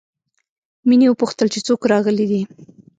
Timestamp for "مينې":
0.87-1.05